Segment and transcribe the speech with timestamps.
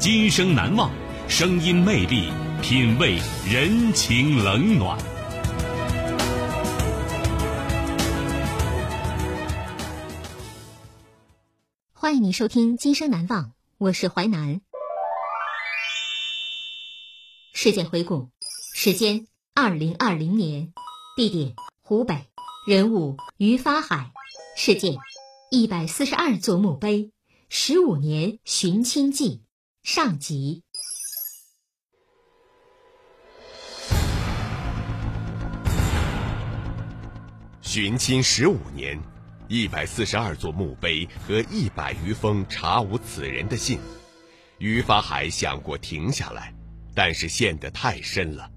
[0.00, 0.90] 今生难忘，
[1.28, 4.98] 声音魅力，品味人情冷暖。
[11.92, 13.44] 欢迎您收听《今生难忘》，
[13.76, 14.62] 我是淮南。
[17.52, 18.30] 事件回顾：
[18.74, 20.72] 时间二零二零年，
[21.14, 22.24] 地点湖北，
[22.66, 24.12] 人物于发海，
[24.56, 24.96] 事件
[25.50, 27.12] 一百四十二座墓碑，
[27.50, 29.42] 十五年寻亲记
[29.82, 30.62] 上集。
[37.62, 39.00] 寻亲十五年。
[39.52, 43.80] 一百四十二座墓碑和一百余封查无此人的信，
[44.58, 46.54] 于发海想过停下来，
[46.94, 48.48] 但是陷得太深了，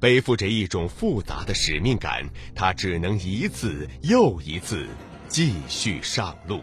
[0.00, 4.88] 背负着一种复杂的使命感，他只能一次又一次
[5.28, 6.60] 继续上路。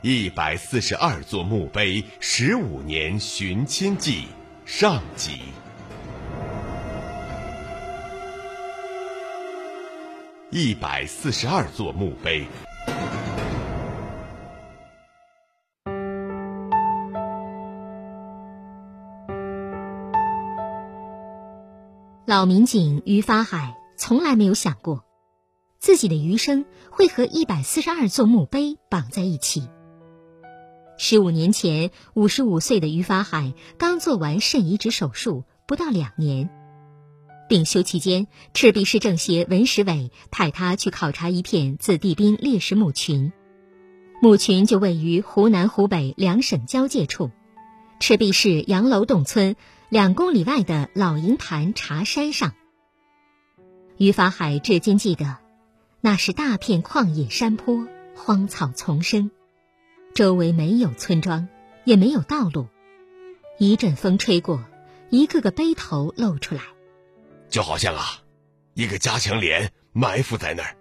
[0.00, 4.26] 一百四十二座墓碑，十五年寻亲记
[4.64, 5.40] 上集。
[10.52, 12.46] 一百四十二座墓碑。
[22.24, 25.04] 老民警于发海从来没有想过，
[25.80, 29.68] 自己的余生会和一百四十二座墓碑绑在一起。
[31.00, 36.50] 十五年前，五十五岁的于法海刚做完肾移植手术，不到两年。
[37.48, 43.32] 病休期间，赤壁市政协文史委派他去考察一片子弟兵烈士墓群，
[44.20, 47.30] 墓群就位于湖南、湖北两省交界处，
[48.00, 49.54] 赤壁市杨楼洞村
[49.88, 52.54] 两公里外的老营盘茶山上。
[53.98, 55.38] 于法海至今记得，
[56.00, 57.86] 那是大片旷野山坡，
[58.16, 59.30] 荒草丛生，
[60.18, 61.46] 周围没有村庄，
[61.84, 62.66] 也没有道路，
[63.56, 64.64] 一阵风吹过，
[65.10, 66.62] 一个个碑头露出来。
[67.48, 68.04] 就好像啊，
[68.74, 70.76] 一个加强连埋伏在那儿。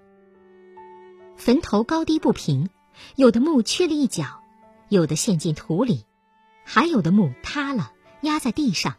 [1.35, 2.71] 坟头高低不平，
[3.15, 4.41] 有的墓缺了一角，
[4.89, 6.07] 有的陷进土里，
[6.65, 8.95] 还有的墓塌了，压在地上。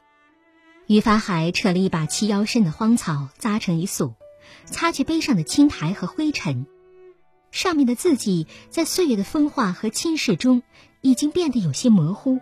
[0.87, 4.15] 于法海扯了一把齐腰深的荒草，扎成一束，
[4.67, 6.65] 擦去碑上的青苔和灰尘。
[7.51, 10.63] 上面的字迹在岁月的风化和侵蚀中，
[11.01, 12.39] 已经变得有些模糊。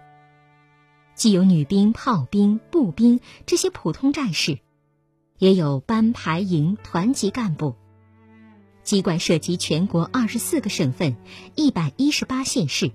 [1.15, 4.59] 既有女兵、炮兵、步兵这些普通战士。
[5.39, 7.75] 也有班排营团级干部。
[8.83, 11.16] 机关涉及全国二十四个省份，
[11.55, 12.93] 一百一十八县市。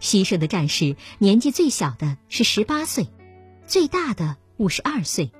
[0.00, 3.08] 牺牲的战士年纪最小的是十八岁，
[3.66, 5.32] 最大的五十二岁。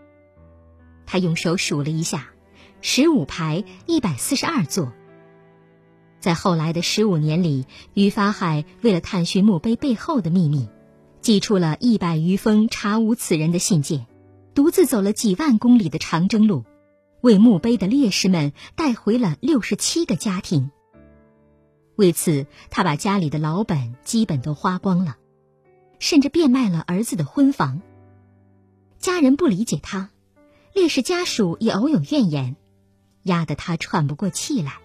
[1.07, 2.31] 他用手数了一下，
[2.81, 4.93] 十五排一百四十二座。
[6.21, 10.69] 在后来的十五年里，于发海为了探寻墓碑背后的秘密，
[11.21, 14.07] 寄出了一百余封查无此人的信件。
[14.55, 16.65] 独自走了几万公里的长征路，
[17.21, 20.73] 为墓碑的烈士们带回了六十七个家庭。
[21.95, 25.17] 为此，他把家里的老本基本都花光了，
[26.01, 27.81] 甚至变卖了儿子的婚房。
[28.99, 30.11] 家人不理解他，
[30.75, 32.57] 烈士家属也偶有怨言，
[33.23, 34.79] 压得他喘不过气来。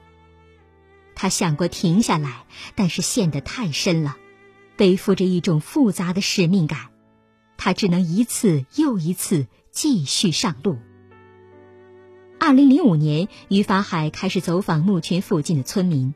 [1.16, 2.46] 他想过停下来，
[2.76, 4.18] 但是陷得太深了，
[4.76, 6.90] 背负着一种复杂的使命感，
[7.58, 9.48] 他只能一次又一次。
[9.74, 10.78] 继续上路。
[12.40, 16.14] 二零零五年，于法海开始走访墓群附近的村民，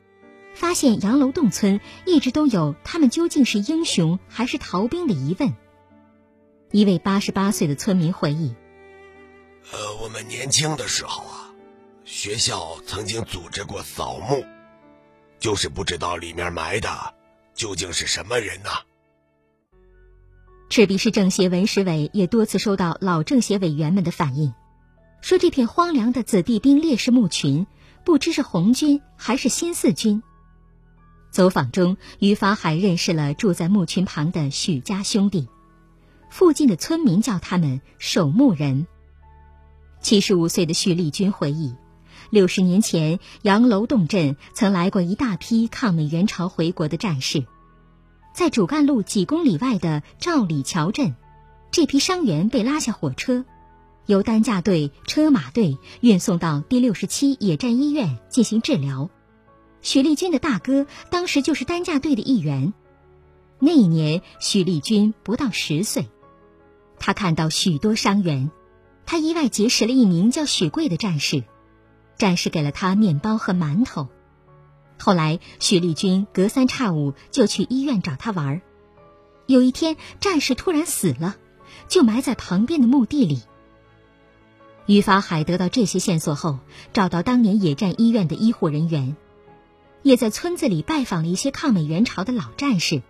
[0.54, 5.56] 发现杨楼洞村一直都有他们究竟是英雄还是逃兵的疑问。
[6.70, 8.54] 一位八十八岁的村民回忆
[9.74, 11.52] ：“呃，我们年轻的时候啊，
[12.06, 14.46] 学校曾经组织过扫墓，
[15.40, 16.90] 就是不知道里面埋的
[17.54, 18.70] 究竟是什么人呐。
[20.70, 24.54] 赤壁市政协文史委也多次收到老政协委员们的反映，
[25.22, 27.66] 说这片荒凉的子弟兵烈士墓群，
[28.04, 30.22] 不知是红军还是新四军。
[31.32, 35.48] 走访中，于法海认识了住在墓群旁的许家兄弟，
[36.30, 38.88] 附近的村民叫他们守墓人。
[40.02, 41.76] 七十五岁的许立军回忆，
[42.30, 47.46] 六十年前杨楼洞镇曾来过一大批抗美援朝回国的战士。
[48.34, 51.16] 在主干路几公里外的赵里桥镇，
[51.72, 53.46] 这批伤员被拉下火车，
[54.06, 59.10] 由担架队、车马队运送到第六十七野战医院进行治疗。
[59.82, 62.74] 许立军的大哥当时就是担架队的一员。
[63.60, 66.08] 那一年，许立军不到十岁，
[67.00, 68.52] 他看到许多伤员，
[69.06, 71.44] 他意外结识了一名叫许贵的战士，
[72.18, 74.08] 战士给了他面包和馒头。
[75.00, 78.62] 后来，许立军隔三差五就去医院找他玩儿。
[79.46, 81.36] 有一天，战士突然死了，
[81.88, 83.44] 就埋在旁边的墓地里。
[84.88, 86.60] 于法海得到这些线索后，
[86.94, 89.16] 找到当年野战医院的医护人员，
[90.02, 93.04] 也在村子里拜访了一些抗美援朝的老战士，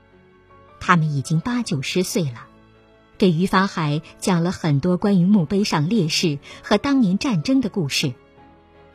[0.79, 2.47] 他们已经八九十岁了，
[3.17, 8.13] 给于法海讲了很多关于墓碑上烈士和当年战争的故事。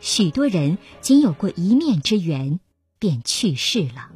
[0.02, 2.60] 许多人仅有过一面之缘。
[3.02, 4.10] 便去世了。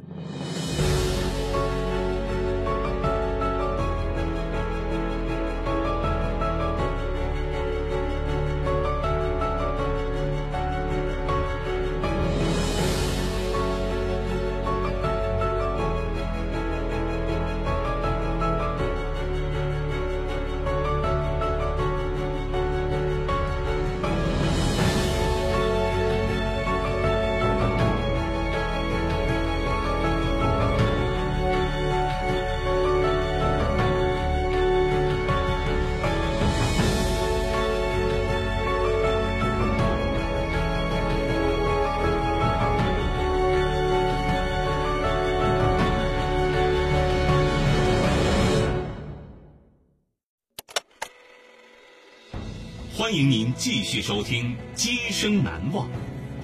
[53.17, 55.89] 迎您继续收听《今生难忘》，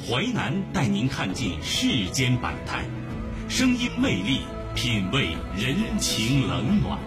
[0.10, 2.84] 淮南带您看尽世间百态，
[3.48, 4.42] 声音魅力，
[4.74, 6.98] 品味人情冷暖。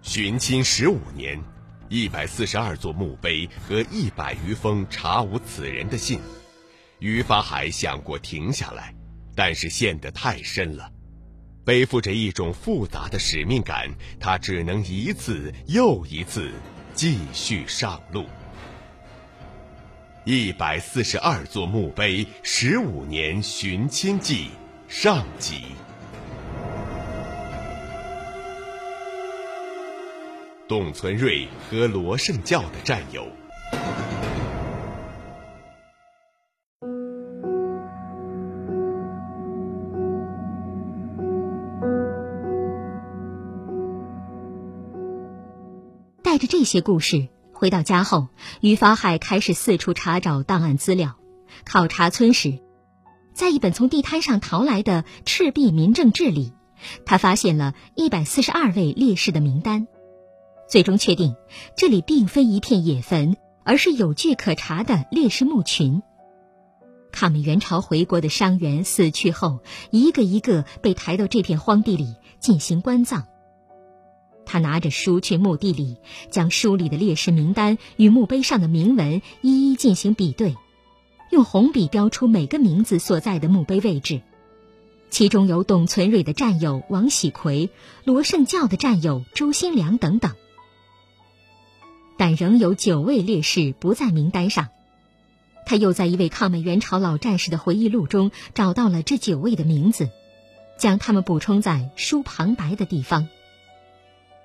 [0.00, 1.42] 寻亲十五年，
[1.88, 6.20] 一百四十二座墓碑和一百余封查无此人的信，
[7.00, 8.95] 于法海想过停下来。
[9.36, 10.90] 但是陷得太深了，
[11.62, 16.50] 背负着一种复杂的使命感，他只能一次又一次
[16.94, 18.24] 继续上路。
[20.24, 24.48] 一百四十二座墓碑，十五年寻亲记
[24.88, 25.66] 上集。
[30.66, 33.28] 董存瑞和罗胜教的战友。
[46.36, 48.28] 带着这些故事回到家后，
[48.60, 51.16] 于法海开始四处查找档案资料，
[51.64, 52.58] 考察村史。
[53.32, 56.52] 在一本从地摊上淘来的《赤壁民政志》里，
[57.06, 59.86] 他发现了一百四十二位烈士的名单，
[60.68, 61.34] 最终确定
[61.74, 66.02] 这里并非一片野坟，而是有据可查的烈士墓群。
[67.12, 73.26] 抗美援朝回国的伤员死去后，一个一个被抬到这片荒地里进行棺葬。
[74.46, 75.96] 他拿着书去墓地里，
[76.30, 80.56] 将书里的烈士名单与墓碑上的铭文一一进行比对，
[81.30, 84.22] 用红笔标出每个名字所在的墓碑位置。
[85.10, 87.70] 其中有董存瑞的战友王喜奎、
[88.04, 90.32] 罗胜教的战友周新良等等，
[92.16, 94.68] 但仍有九位烈士不在名单上。
[95.64, 100.10] 他又在一位抗美援朝老战士的回忆录中找到了这九位的名字，
[100.78, 103.28] 将他们补充在书旁白的地方。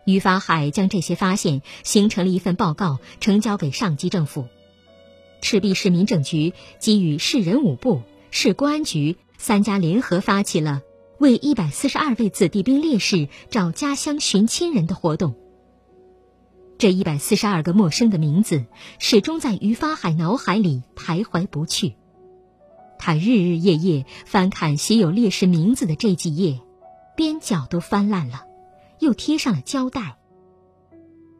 [0.05, 4.47] 于法海将这些发现形成了一份报告，呈交给上级政府。
[5.41, 10.81] 赤壁市民政局给予市人武部、市公安局三家联合发起了
[11.17, 15.35] 为一百四十二位子弟兵烈士找家乡寻亲人的活动。
[16.77, 18.65] 这一百四十二个陌生的名字
[18.97, 21.93] 始终在于法海脑海里徘徊不去。
[22.97, 26.59] 他日日夜夜翻看写有烈士名字的这几页，
[27.15, 28.45] 边角都翻烂了。
[29.01, 30.17] 又贴上了胶带。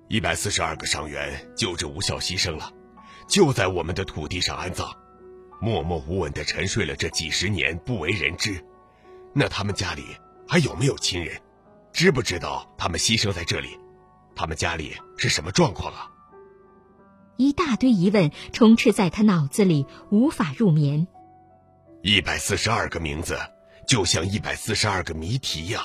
[0.10, 2.74] 一百四十二个伤员救治无效牺牲了，
[3.27, 4.94] 就在我们的土地上安葬。
[5.62, 8.65] 默默无闻的沉睡了这几十年，不为人知。
[9.34, 10.03] 那他们家里
[10.48, 11.39] 还有没有亲人？
[11.94, 13.80] 知不知道他们牺牲在这里？
[14.36, 16.10] 他们家里是什么状况啊？
[17.38, 21.08] 一大堆疑问充斥在他脑子里，无法入眠。
[22.01, 23.38] 一百四十二个名字，
[23.88, 25.84] 就像一百四十二个谜题呀！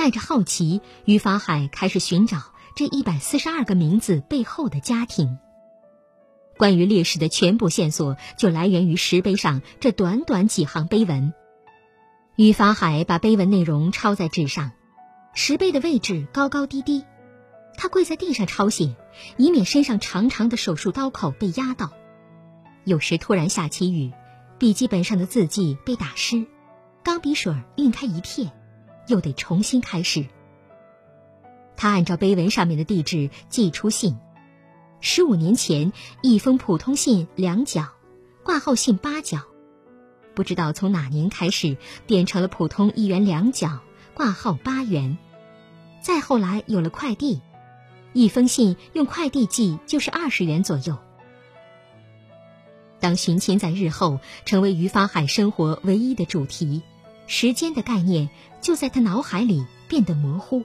[0.00, 2.38] 带着好奇，于法海开始寻找
[2.74, 5.36] 这一百四十二个名字背后的家庭。
[6.56, 11.34] 关于烈士的全部线索，就来源于石碑上这短短几行碑文。
[12.34, 14.72] 于法海把碑文内容抄在纸上，
[15.34, 17.04] 石碑的位置高高低低，
[17.76, 18.96] 他跪在地上抄写，
[19.36, 21.90] 以免身上长长的手术刀口被压到。
[22.84, 24.10] 有时突然下起雨，
[24.58, 26.46] 笔记本上的字迹被打湿，
[27.02, 28.50] 钢笔水晕开一片，
[29.10, 30.24] 又得重新开始。
[31.76, 34.16] 他按照碑文上面的地址寄出信，
[35.00, 37.88] 十五年前一封普通信两角，
[38.44, 39.40] 挂号信八角。
[40.34, 41.76] 不知道从哪年开始
[42.06, 43.80] 变成了普通一元两角，
[44.14, 45.18] 挂号八元。
[46.00, 47.40] 再后来有了快递，
[48.12, 50.96] 一封信用快递寄就是二十元左右。
[53.00, 56.82] 当寻亲在日后成为于发海生活唯一的主题，
[57.32, 58.28] 时间的概念
[58.60, 60.64] 就在他脑海里变得模糊，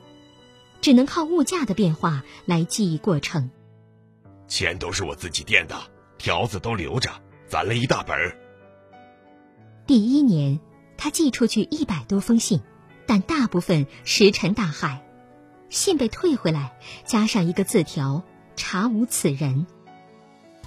[0.81, 3.51] 只能靠物价的变化来记忆过程。
[4.47, 5.79] 钱都是我自己垫的，
[6.17, 7.11] 条子都留着，
[7.47, 8.35] 攒了一大本儿。
[9.85, 10.59] 第一年，
[10.97, 12.61] 他寄出去一百多封信，
[13.05, 15.05] 但大部分石沉大海，
[15.69, 18.23] 信被退回来，加上一个字条
[18.57, 19.67] “查无此人”。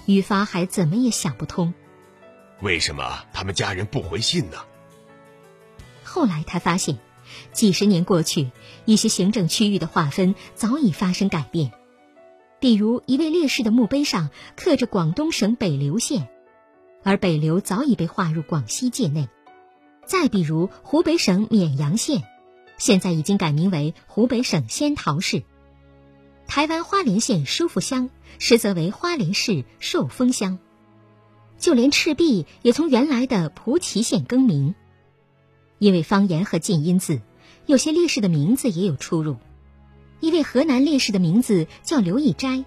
[0.07, 1.73] 于发还怎么也想不通，
[2.61, 4.59] 为什么他们家人不回信呢？
[6.09, 6.97] 后来他发现，
[7.53, 8.49] 几十年过去，
[8.85, 11.71] 一些行政区域的划分早已发生改变，
[12.59, 16.27] 比如一位烈士的墓碑上刻着广东省北流县。
[17.03, 19.29] 而北流早已被划入广西界内，
[20.03, 22.23] 再比如湖北省沔阳县，
[22.79, 25.43] 现在已经改名为湖北省仙桃市。
[26.47, 30.57] 台湾花莲县舒富乡实则为花莲市寿丰乡。
[31.59, 34.73] 就连赤壁也从原来的蒲圻县更名，
[35.79, 37.21] 因为方言和近音字，
[37.65, 39.37] 有些烈士的名字也有出入。
[40.19, 42.65] 一位河南烈士的名字叫刘义斋，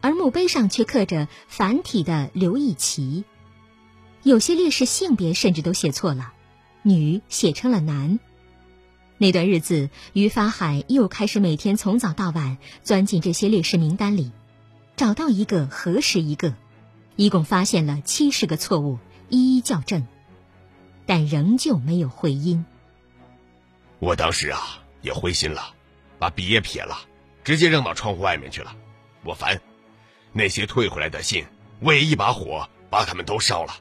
[0.00, 3.24] 而墓碑上却刻着繁体的刘义奇。
[4.24, 6.32] 有些烈士性别甚至都写错了，
[6.82, 8.18] 女写成了男。
[9.16, 14.32] 那段日子，于发海又开始每天从早到晚钻进这些烈士名单里，
[14.96, 16.54] 找到一个核实一个，
[17.14, 18.98] 一共发现了七十个错误，
[19.28, 20.06] 一一校正，
[21.08, 22.66] 但仍旧没有回音。
[23.98, 24.60] 我当时啊
[25.00, 25.74] 也灰心了，
[26.18, 26.98] 把笔也撇了，
[27.42, 28.76] 直接扔到窗户外面去了。
[29.24, 29.58] 我烦，
[30.34, 31.46] 那些退回来的信，
[31.80, 33.72] 我也一把火把他们都烧了。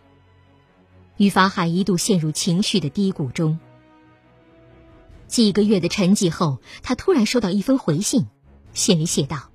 [1.17, 3.59] 于法海一度陷入情绪的低谷中。
[5.27, 8.27] 几个月的沉寂后，他突然收到一封回信，
[8.73, 9.51] 信里写道：“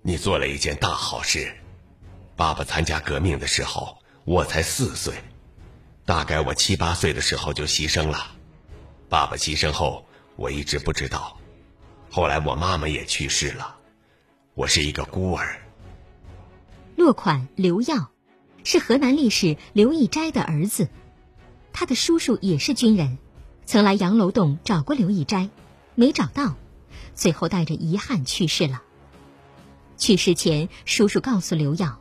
[0.00, 1.54] 你做了一件大好事。
[2.36, 5.14] 爸爸参加革命的时候，我才四岁，
[6.04, 8.32] 大概我七八岁的时候就牺牲了。
[9.08, 10.06] 爸爸牺牲后，
[10.36, 11.38] 我一直不知道。
[12.10, 13.76] 后来我妈妈也去世了，
[14.54, 15.60] 我是一个孤儿。”
[16.96, 18.10] 落款刘耀。
[18.66, 20.88] 是河南烈士刘义斋的儿子，
[21.74, 23.18] 他的叔叔也是军人，
[23.66, 25.50] 曾来杨楼洞找过刘义斋，
[25.94, 26.56] 没找到，
[27.14, 28.82] 最后带着遗憾去世了。
[29.98, 32.00] 去世前，叔叔告诉刘耀：“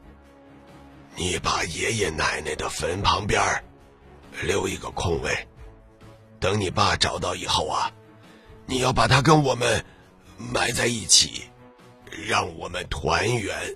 [1.20, 3.42] 你把爷爷奶奶的坟旁边
[4.42, 5.48] 留一个空位，
[6.40, 7.92] 等你爸找到以后啊，
[8.66, 9.86] 你要把他跟我们
[10.38, 11.44] 埋在一起，
[12.28, 13.76] 让我们团圆。”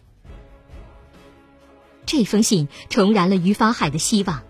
[2.05, 4.41] 这封信重燃了于法海的希望。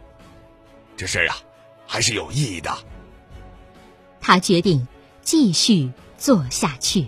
[0.95, 1.37] 这事儿啊，
[1.87, 2.71] 还是有意义的。
[4.21, 4.87] 他决定
[5.21, 7.07] 继续做下去。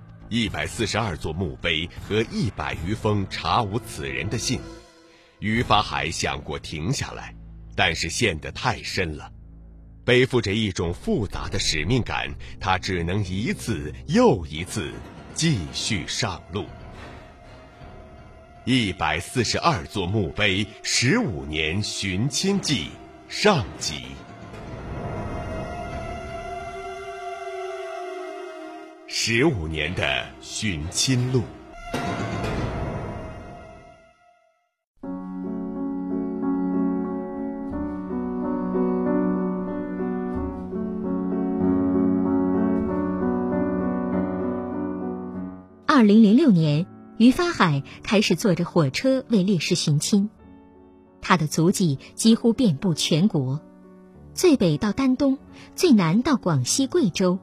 [0.33, 4.61] 一百四十二座墓碑和一百余封查无此人的信，
[5.39, 7.35] 于法海想过停下来，
[7.75, 9.29] 但是陷得太深了，
[10.05, 14.93] 背负着一种复杂的使命感，他只能一次又一次
[15.33, 16.65] 继续上路。
[18.63, 22.87] 一百四十二座墓碑，十五年寻亲记
[23.27, 24.05] 上集。
[29.13, 31.43] 十五年的寻亲路。
[45.85, 46.87] 二零零六年，
[47.17, 50.29] 于发海开始坐着火车为烈士寻亲，
[51.21, 53.59] 他的足迹几乎遍布全国，
[54.33, 55.37] 最北到丹东，
[55.75, 57.37] 最南到广西贵州。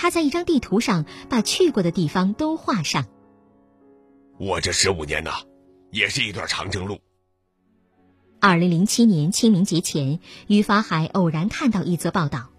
[0.00, 3.06] 他在一张地图上把去过的地方都画上。
[4.38, 5.32] 我这十五年呐，
[5.90, 7.00] 也是一段长征路。
[8.40, 12.50] 二零零七年清明节前，于法海偶然看到一则报道，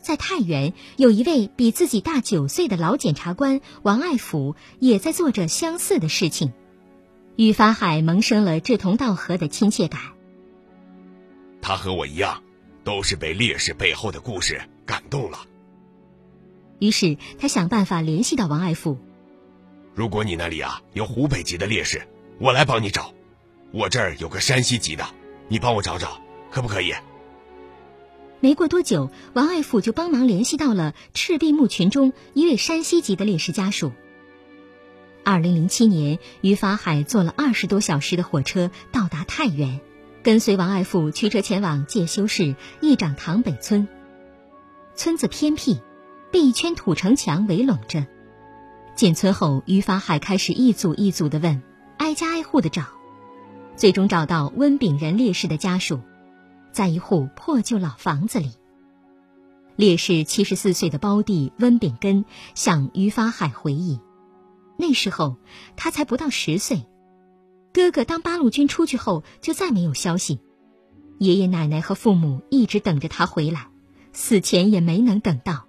[0.00, 6.52] 在太原有一位比自己大九岁的老检察官王爱甫也在做着相似的事情。
[7.34, 10.00] 于法海萌生了志同道合的亲切感。
[11.60, 12.40] 他和我一样，
[12.84, 15.40] 都是被烈士背后的故事感动了。
[16.78, 18.98] 于是他想办法联系到王爱富。
[19.94, 22.02] 如果你那里啊有湖北籍的烈士，
[22.38, 23.12] 我来帮你找。
[23.72, 25.04] 我这儿有个山西籍的，
[25.48, 26.20] 你帮我找找，
[26.50, 26.94] 可不可以？
[28.40, 33.92] 没过多久，王爱富就帮忙联系到了赤壁墓群中一位山西籍的烈士家属。
[35.24, 39.80] 二零零七年，于法海坐了二十多小时的火车到达太原，
[40.22, 43.88] 跟随王爱富驱车前往介休市义长塘北村。
[44.94, 45.80] 村子偏僻。
[46.30, 48.06] 被一圈土城墙围拢着。
[48.94, 51.62] 进村后，于法海开始一组一组的问，
[51.98, 52.84] 挨家挨户的找，
[53.76, 56.00] 最终找到温炳仁烈士的家属，
[56.72, 58.52] 在一户破旧老房子里。
[59.76, 62.24] 烈士七十四岁的胞弟温炳根
[62.56, 64.00] 向于法海回忆，
[64.76, 65.36] 那时候
[65.76, 66.84] 他才不到十岁，
[67.72, 70.40] 哥哥当八路军出去后就再没有消息，
[71.18, 73.68] 爷爷奶奶和父母一直等着他回来，
[74.12, 75.67] 死前也没能等到。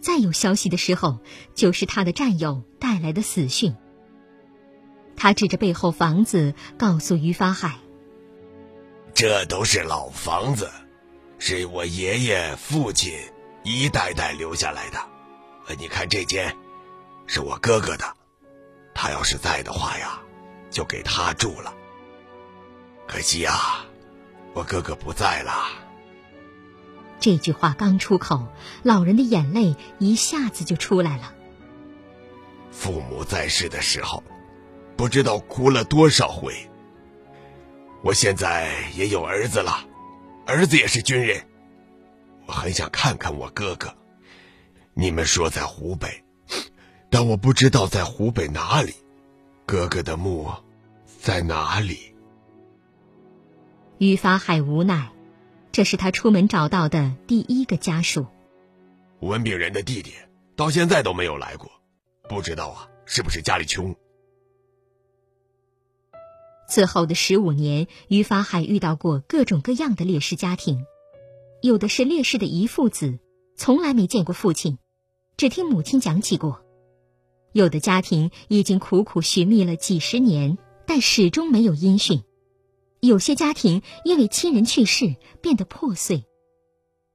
[0.00, 1.18] 再有消息的时候，
[1.54, 3.74] 就是他的战友带来的死讯。
[5.16, 7.78] 他指着背后房子，告诉于发海
[9.14, 10.70] ：“这都是老房子，
[11.38, 13.12] 是我爷爷、父亲
[13.64, 14.98] 一代代留下来的。
[15.76, 16.56] 你看这间，
[17.26, 18.04] 是我哥哥的，
[18.94, 20.20] 他要是在的话呀，
[20.70, 21.74] 就给他住了。
[23.08, 23.84] 可惜呀，
[24.54, 25.66] 我哥哥不在了。”
[27.20, 28.48] 这句话刚出口，
[28.82, 31.34] 老人的眼泪一下子就出来了。
[32.70, 34.22] 父母在世的时候，
[34.96, 36.54] 不知道哭了多少回。
[38.02, 39.84] 我现在也有儿子了，
[40.46, 41.42] 儿子也是军人，
[42.46, 43.92] 我很想看看我哥哥。
[44.94, 46.24] 你们说在湖北，
[47.10, 48.94] 但我不知道在湖北哪里，
[49.66, 50.48] 哥哥的墓
[51.20, 52.14] 在哪里？
[53.98, 55.10] 于法海无奈。
[55.78, 58.26] 这是他出门找到的第一个家属。
[59.20, 60.10] 文炳仁的弟弟
[60.56, 61.70] 到现在都没有来过，
[62.28, 63.94] 不知道啊，是不是家里穷？
[66.68, 70.84] 此后的十五年，于法海遇到过各种各样的烈士家庭，
[71.62, 73.20] 有的是烈士的遗父子，
[73.54, 74.78] 从来没见过父亲，
[75.36, 76.58] 只听母亲讲起过；
[77.52, 82.24] 有的家庭已经苦苦寻觅了几十年，但始终没有音讯。
[83.00, 86.24] 有些家庭因为亲人去世变得破碎，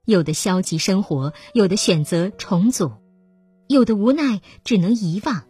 [0.06, 2.93] 有的消极生活，有的选择重组，
[3.67, 5.43] 有的无奈只能遗忘。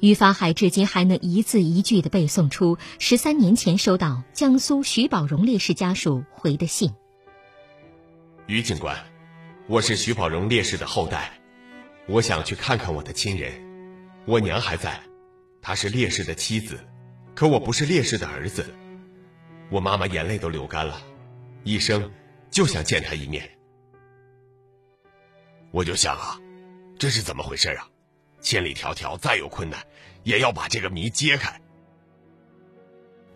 [0.00, 6.92] 于发海至今还能一字一句的背诵出十三年前收到江苏徐宝荣烈士家属回的信。
[8.46, 8.96] 于警官，
[9.68, 11.40] 我是徐宝荣烈士的后代，
[12.06, 13.52] 我想去看看我的亲人，
[14.26, 15.02] 我娘还在，
[15.60, 16.78] 她是烈士的妻子。
[17.36, 18.74] 可我不是烈士的儿子，
[19.70, 21.02] 我妈妈眼泪都流干了，
[21.64, 22.10] 一生
[22.50, 23.50] 就想见他一面。
[25.70, 26.40] 我就想啊，
[26.98, 27.90] 这是怎么回事啊？
[28.40, 29.84] 千里迢迢，再有困难，
[30.22, 31.60] 也要把这个谜揭开。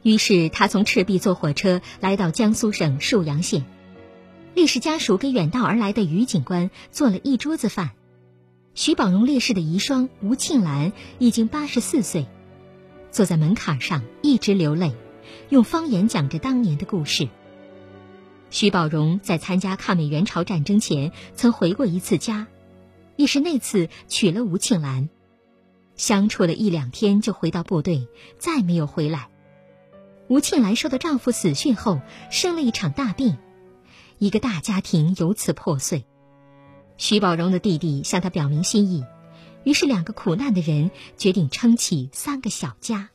[0.02, 3.66] 于是他从赤壁坐火车来到江苏省沭阳县，
[4.54, 7.90] 烈士家属给远道而来的于警官做了一桌子饭。
[8.72, 12.26] 徐宝荣烈士的遗孀吴庆兰已经八十四岁。
[13.10, 14.94] 坐在门槛上，一直流泪，
[15.48, 17.28] 用方言讲着当年的故事。
[18.50, 22.46] 徐宝荣在参加抗美援朝战争前，曾回过一次家，
[23.16, 25.08] 也是那次娶了吴庆兰，
[25.94, 29.28] 相处了一两天就回到部队，再没有回来。
[30.28, 33.36] 吴庆兰收到丈夫死讯后，生了一场大病，
[34.18, 36.04] 一个大家庭由此破碎。
[36.96, 39.04] 徐宝荣的弟弟向他表明心意，
[39.64, 43.10] 于是两个苦难的人决定撑起三个小家。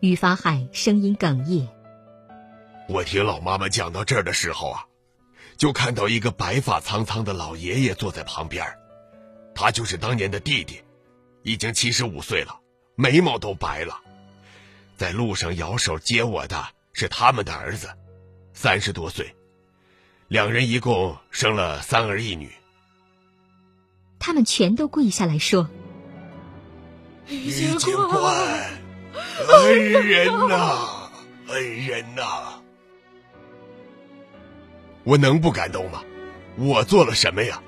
[0.00, 1.68] 于法海声音哽咽
[2.88, 4.86] ：“我听老妈妈讲到这儿的时候啊。”
[5.56, 8.76] 就看到一个白发苍苍的老爷爷坐在旁边，
[9.54, 10.82] 他就是当年的弟弟，
[11.44, 12.58] 已经七十五岁了，
[12.96, 14.00] 眉毛都白了。
[14.96, 17.88] 在路上摇手接我的是他们的儿子，
[18.52, 19.36] 三十多岁，
[20.26, 22.52] 两人一共生了三儿一女。
[24.26, 25.68] 他们全都跪下来说
[27.28, 28.70] ：“李警官，
[29.48, 31.10] 恩人呐，
[31.48, 32.22] 恩人呐！”
[35.04, 36.02] 我能不感动吗？
[36.56, 37.60] 我做了什么呀？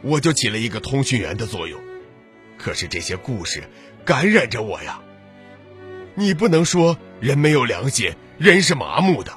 [0.00, 1.80] 我就起了一个通讯员的作用。
[2.56, 3.64] 可是这些故事
[4.04, 5.00] 感染着我呀。
[6.14, 9.32] 你不能说人没有良心，人是麻木的。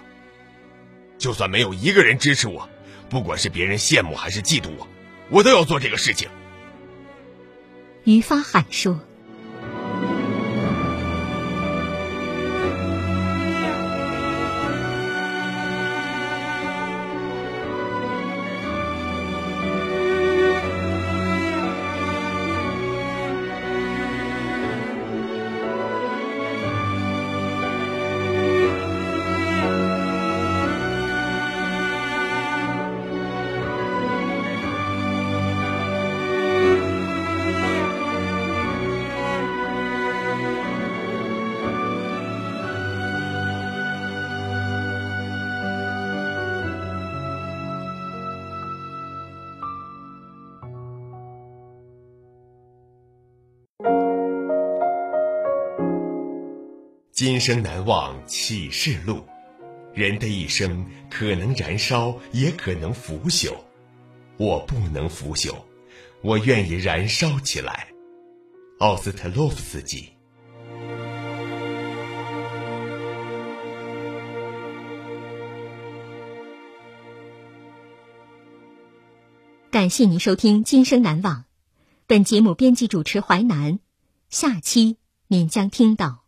[1.18, 2.70] 就算没有一个人支持我，
[3.10, 4.88] 不管是别人羡慕还是嫉妒我，
[5.32, 6.30] 我都要做这个事情。
[8.04, 9.00] 于发海说。
[57.14, 59.24] 今生难忘启示录，
[59.94, 63.54] 人的一生可能燃烧，也可能腐朽。
[64.38, 65.54] 我不能腐朽，
[66.24, 67.90] 我愿意燃烧起来。
[68.80, 70.10] 奥斯特洛夫斯基。
[79.70, 81.36] 感谢您收听《今生难忘》，
[82.08, 83.78] 本节目编辑主持淮南，
[84.32, 84.98] 下期
[85.28, 86.23] 您将听到。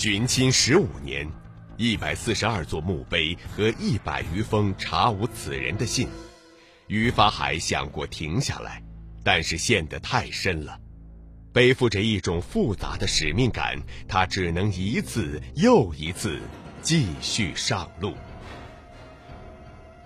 [0.00, 1.28] 寻亲十五年，
[1.76, 6.06] 一百四十二座墓碑和一百余封查无此人的信，
[6.86, 8.80] 于法海想过停下来，
[9.24, 10.78] 但是陷得太深了，
[11.52, 16.38] 背负着一种复杂的使命感，他只能一次又一次
[16.80, 18.14] 继续上路。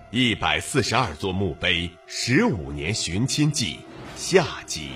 [0.09, 3.77] 一百四十二座墓碑，十五年寻亲记，
[4.15, 4.89] 下集。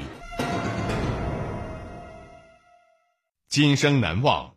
[3.47, 4.56] 今生难忘。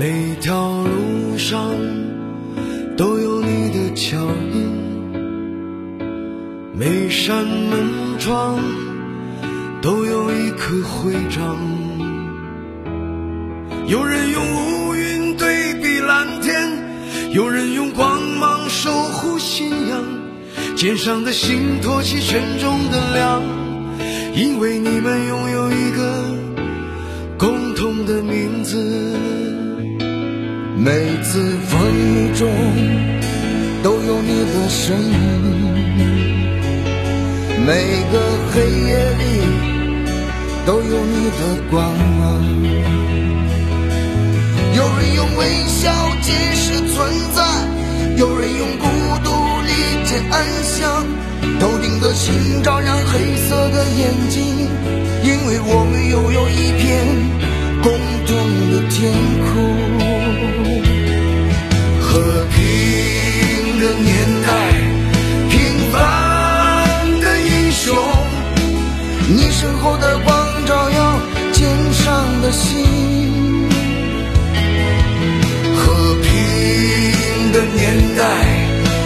[0.00, 1.60] 每条路上
[2.96, 4.16] 都有你的脚
[4.50, 4.66] 印，
[6.74, 8.58] 每扇门窗
[9.82, 11.54] 都有一颗徽章。
[13.88, 14.42] 有人用
[14.88, 16.66] 乌云对比蓝天，
[17.34, 20.02] 有人用光芒守护信仰。
[20.76, 23.42] 肩上的心托起沉重的梁，
[24.34, 26.24] 因为你们拥有一个
[27.36, 29.49] 共同的名字。
[30.82, 32.48] 每次风雨中
[33.82, 35.12] 都有你的身影，
[37.66, 38.18] 每个
[38.50, 39.22] 黑夜里
[40.64, 41.40] 都有你的
[41.70, 41.84] 光
[42.18, 42.42] 芒。
[44.74, 47.44] 有人用微笑解释存在，
[48.16, 48.86] 有人用孤
[49.22, 49.28] 独
[49.66, 49.70] 理
[50.06, 51.04] 解安详。
[51.60, 54.66] 头顶的星照亮黑色的眼睛，
[55.24, 57.04] 因为我们拥有一片
[57.82, 57.92] 共
[58.26, 58.34] 同
[58.72, 59.12] 的天
[59.44, 60.09] 空。
[62.10, 62.18] 和
[62.50, 64.48] 平的年代
[65.48, 67.96] 平凡的英雄
[69.28, 71.20] 你身后的光照耀
[71.52, 72.84] 肩上的心
[75.76, 78.24] 和平的年代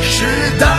[0.00, 0.24] 时
[0.58, 0.73] 代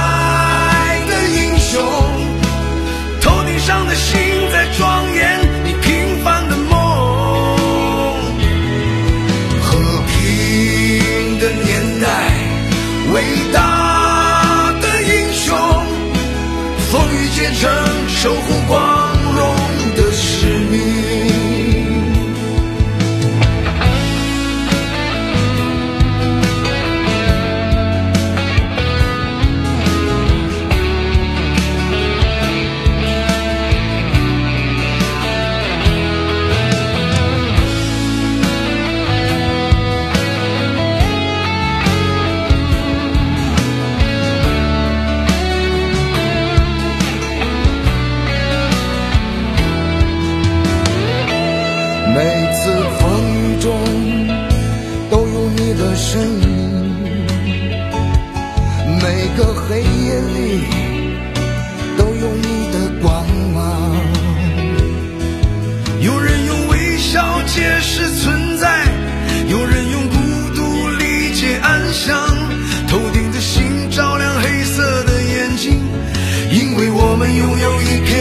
[76.55, 78.13] 因为我们拥有一片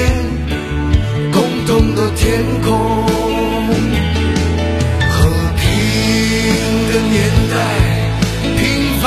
[1.31, 3.07] 共同的天空
[5.09, 5.63] 和平
[6.91, 7.55] 的年代
[8.59, 8.61] 平
[9.01, 9.05] 凡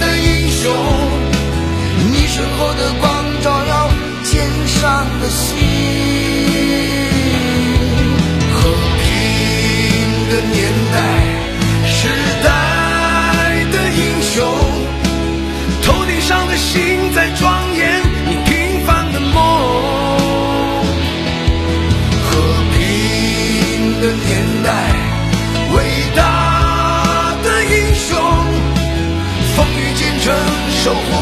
[0.00, 0.62] 的英雄
[2.10, 3.06] 你身后的光
[3.40, 3.88] 照耀
[4.24, 5.46] 肩上的心
[8.52, 9.06] 和平
[10.28, 10.58] 的年
[10.92, 11.21] 代。
[30.82, 31.21] 守护